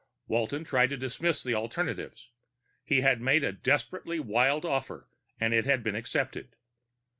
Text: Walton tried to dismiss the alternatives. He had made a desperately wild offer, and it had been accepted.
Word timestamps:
Walton 0.27 0.63
tried 0.63 0.89
to 0.89 0.97
dismiss 0.97 1.43
the 1.43 1.53
alternatives. 1.53 2.31
He 2.83 3.01
had 3.01 3.21
made 3.21 3.43
a 3.43 3.51
desperately 3.51 4.19
wild 4.19 4.65
offer, 4.65 5.07
and 5.39 5.53
it 5.53 5.65
had 5.67 5.83
been 5.83 5.95
accepted. 5.95 6.55